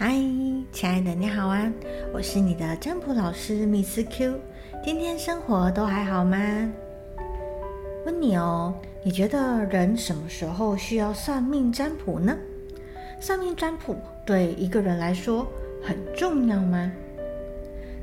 [0.00, 0.14] 嗨，
[0.70, 1.72] 亲爱的，你好啊！
[2.14, 4.38] 我是你的占卜老师 Miss Q。
[4.84, 6.38] 今天生活都还好吗？
[8.06, 8.72] 问你哦，
[9.02, 12.38] 你觉得人什么时候需要算命占卜呢？
[13.18, 15.44] 算命占卜对一个人来说
[15.82, 16.92] 很重要吗？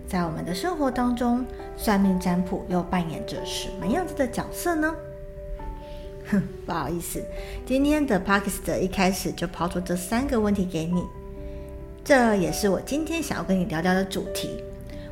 [0.06, 1.46] 在我们的生活当中，
[1.78, 4.94] 算命占卜又扮演着什么样子的角色呢？
[6.30, 7.24] 哼，不好意思，
[7.66, 11.02] 今天的 p a k i s t 一开始就抛出这三个问题给你。
[12.06, 14.64] 这也是我今天想要跟你聊聊的主题：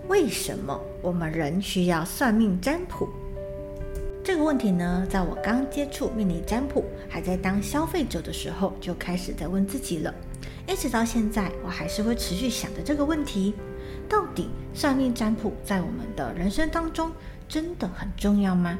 [0.08, 3.10] 为什么我们人需要算命占卜？
[4.24, 10.14] 这个问题呢，在我刚接触命理占卜，还在当消费者的时候，就开始在问自己了。
[10.68, 13.56] 一直到现在，我还是会持续想着这个问题：
[14.08, 17.12] 到底算命占卜在我们的人生当中
[17.50, 18.78] 真的很重要吗？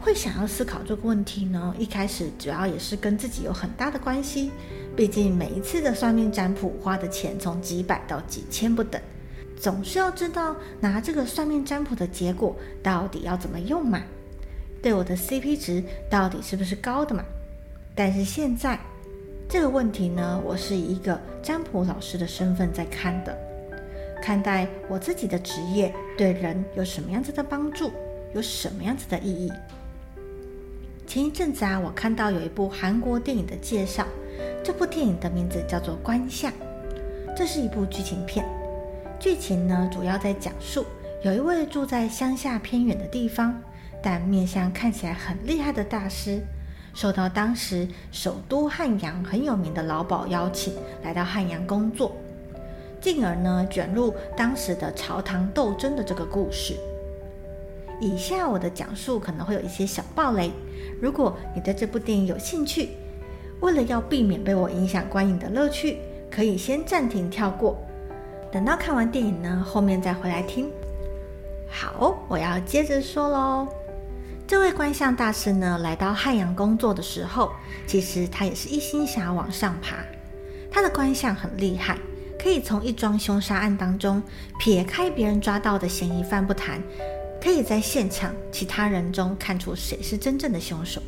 [0.00, 1.74] 会想要思考这个问题呢？
[1.78, 4.50] 一开始主要也是跟自己有很大的关系。
[4.94, 9.00] 毕竟每一次的算命占卜花的钱从几百到几千不等，
[9.60, 14.00] 总是要知道拿这个算命占卜的结果到底要怎么用嘛？
[14.80, 17.24] 对我的 CP 值到底是不是高的嘛？
[17.94, 18.78] 但是现在
[19.48, 23.36] 这个问题呢，我是以一个占卜老师的身份在看的，
[24.22, 27.90] 看待我自己的职业对人有什么样子的帮助，
[28.34, 29.52] 有什么样子的意义。
[31.06, 34.04] 前一阵子啊，我看到有一部韩国电影的介绍。
[34.64, 36.50] 这部电影的名字叫做《观相》，
[37.36, 38.44] 这是一部剧情片。
[39.18, 40.84] 剧情呢，主要在讲述
[41.22, 43.56] 有一位住在乡下偏远的地方，
[44.02, 46.42] 但面相看起来很厉害的大师，
[46.92, 52.16] 受到当时首都汉阳很有名的老鸨邀请，来到汉阳工作，
[53.00, 56.74] 进而呢卷入当时的朝堂斗争的这个故事。
[58.00, 60.50] 以下我的讲述可能会有一些小暴雷，
[61.00, 62.90] 如果你对这部电影有兴趣。
[63.60, 65.96] 为了要避免被我影响观影的乐趣，
[66.30, 67.78] 可以先暂停跳过，
[68.52, 70.70] 等到看完电影呢，后面再回来听。
[71.66, 73.66] 好，我要接着说喽。
[74.46, 77.50] 这位观相大师呢，来到汉阳工作的时候，
[77.86, 79.96] 其实他也是一心想要往上爬。
[80.70, 81.96] 他的观相很厉害，
[82.38, 84.22] 可以从一桩凶杀案当中
[84.60, 86.78] 撇开别人抓到的嫌疑犯不谈，
[87.46, 91.00] 可以在现场其他人中看出谁是真正的凶手。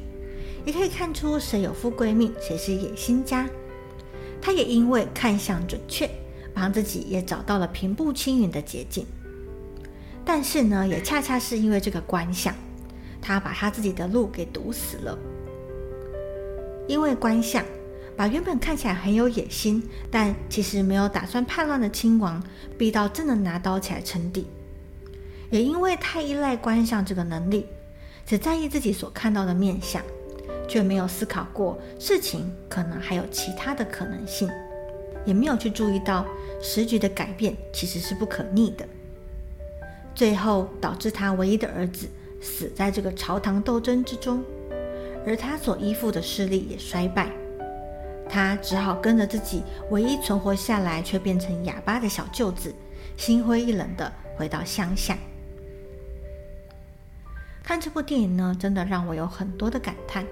[0.64, 3.50] 也可以看出谁有富贵命，谁是野心家。
[4.40, 6.08] 他也因为看相准确，
[6.54, 9.04] 帮自己也找到了平步青云的捷径。
[10.24, 12.54] 但是呢，也恰恰是因为这个观相，
[13.20, 15.18] 他把他自己的路给堵死了。
[16.86, 17.64] 因为观相，
[18.16, 22.40] 把原本看起来很有野心，但其实没有打算叛乱的亲王，
[22.78, 24.46] 逼到真的拿刀起来称帝。
[25.50, 27.66] 也因为太依赖观相这个能力，
[28.26, 30.02] 只在意自己所看到的面相。
[30.68, 34.50] 却没有思考过事情可能还有其他的可能性，
[35.24, 36.26] 也没有去注意到
[36.60, 38.86] 时局的改变其实是不可逆的。
[40.14, 42.06] 最后导致他唯一的儿子
[42.42, 44.44] 死在这个朝堂斗争之中，
[45.26, 47.30] 而他所依附的势力也衰败，
[48.28, 52.74] 他只好跟着自己唯一存活下来却变成哑巴的小舅子，
[53.16, 55.16] 心灰意冷的回到乡下。
[57.68, 60.24] 看这部电影呢，真的让我有很多的感叹。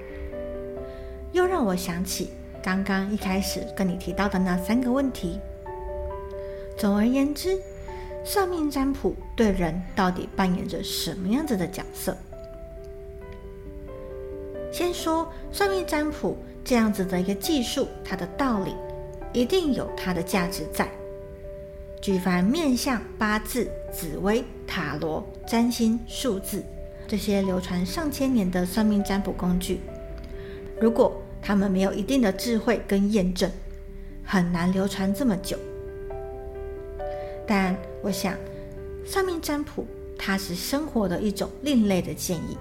[1.33, 2.31] 又让我想起
[2.63, 5.39] 刚刚一开始跟你提到的那三个问题。
[6.79, 7.61] 总而言之，
[8.25, 12.17] 算命占卜对人到底扮演着什么样子的角色？
[14.73, 18.75] 先说算命占卜这样子的一个技术，它的道理
[19.35, 20.89] 一定有它的价值在。
[22.01, 26.65] 举凡面相、八字、紫微、塔罗、占星、数字
[27.09, 29.81] 这些流传上千年的算命占卜工具，
[30.81, 33.51] 如果他们没有一定的智慧跟验证，
[34.25, 35.57] 很难流传这么久。
[37.47, 38.35] 但我想，
[39.05, 39.87] 算命占卜
[40.19, 42.59] 它是生活的一种另类的建议，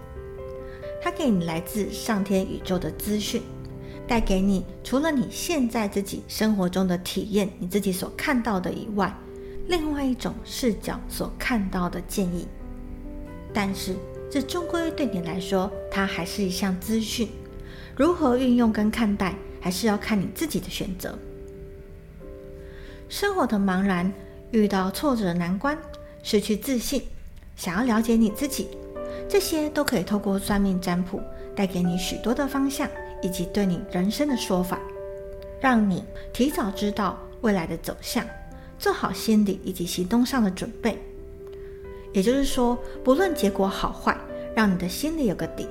[1.02, 3.42] 它给你来自上天宇宙的资讯，
[4.08, 9.12] 带给你除了你现在自己生活中的体验，你自己所看到的以外，
[9.68, 12.48] 另外一种视角所看到的建议。
[13.52, 13.96] 但是，
[14.30, 17.30] 这终归对你来说，它还是一项资讯。
[17.96, 21.18] 如何运用跟看待，还是要看你自己的选择。
[23.08, 24.12] 生活的茫然，
[24.52, 25.78] 遇到挫折难关，
[26.22, 27.04] 失去自信，
[27.56, 28.68] 想要了解你自己，
[29.30, 31.22] 这些都可以透过算命占卜
[31.56, 32.90] 带给你许多的方向，
[33.22, 34.80] 以及对你人生的说法，
[35.62, 38.26] 让你提早知道未来的走向，
[38.78, 41.00] 做好心理以及行动上的准备。
[42.16, 44.18] 也就是说，不论结果好坏，
[44.56, 45.68] 让你的心里有个底，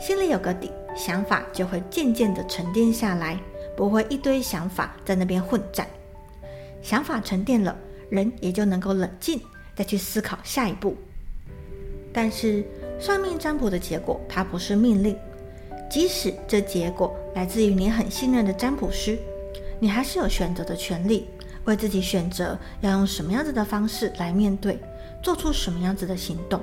[0.00, 0.70] 心里有个底。
[0.96, 3.38] 想法就会渐渐的沉淀下来，
[3.76, 5.86] 不会一堆想法在那边混战。
[6.82, 7.76] 想法沉淀了，
[8.08, 9.40] 人也就能够冷静，
[9.76, 10.96] 再去思考下一步。
[12.12, 12.64] 但是
[12.98, 15.16] 算命占卜的结果，它不是命令，
[15.88, 19.16] 即使这结果来自于你很信任的占卜师，
[19.78, 21.28] 你还是有选择的权利，
[21.66, 24.78] 为自己选择要用什么样子的方式来面对，
[25.26, 26.60] 做出什么样子的行动。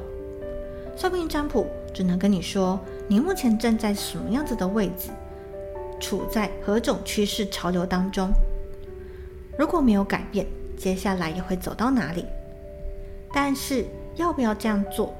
[0.95, 2.79] 算命占卜只能跟你说，
[3.09, 5.09] 你目前站在什么样子的位置，
[5.99, 8.31] 处在何种趋势潮流当中。
[9.59, 12.25] 如果没有改变，接下来也会走到哪里。
[13.33, 15.13] 但是要不要这样做，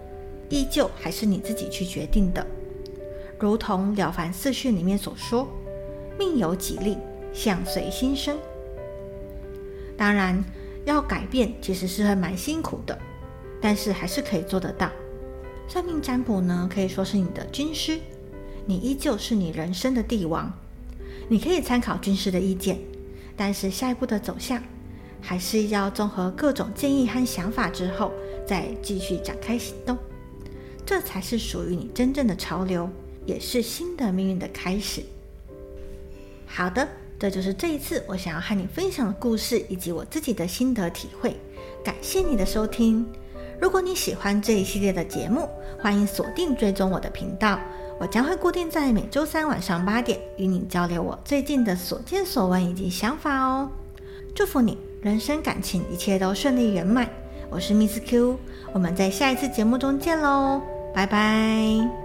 [0.48, 2.48] 依旧还是你自己去决定的。
[3.38, 5.46] 如同《了凡四训》里面所说
[6.18, 6.98] ：“命由己立，
[7.34, 8.38] 相随心生。”
[10.00, 10.42] 当然，
[10.86, 12.98] 要改变其实是会蛮辛苦的，
[13.64, 14.92] 但是还是可以做得到。
[15.70, 17.98] 算命占卜呢，可以说是你的军师，
[18.66, 20.52] 你依旧是你人生的帝王。
[21.30, 22.78] 你可以参考军师的意见，
[23.38, 24.62] 但是下一步的走向，
[25.22, 28.12] 还是要综合各种建议和想法之后，
[28.46, 29.98] 再继续展开行动。
[30.86, 32.90] 这才是属于你真正的潮流，
[33.26, 35.02] 也是新的命运的开始。
[36.46, 36.86] 好的，
[37.18, 41.38] 这就是这一次我想要和你分享的故事，以及我自己的心得体会。
[41.86, 43.08] 感谢你的收听。
[43.60, 45.48] 如果你喜欢这一系列的节目，
[45.82, 47.60] 欢迎锁定追踪我的频道，
[48.00, 53.70] 我将会固定在每周三晚上八点与你交流我最近的所见所闻以及想法哦。
[54.36, 57.08] 祝福你人生感情一切都顺利圆满。
[57.50, 58.40] 我是 Miss Q，
[58.74, 60.62] 我们在下一次节目中见喽，
[60.94, 62.03] 拜拜。